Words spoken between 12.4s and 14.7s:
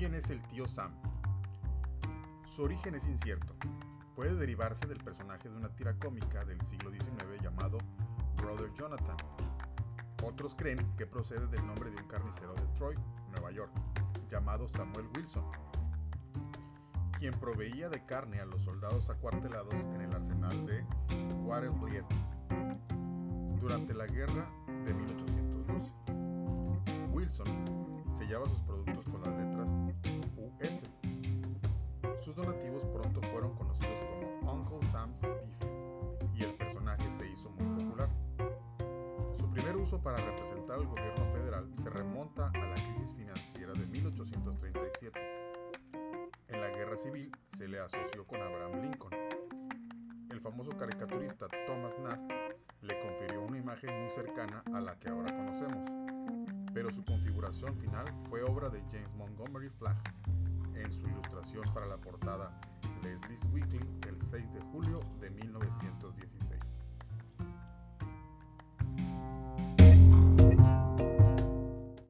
de Troy, Nueva York, llamado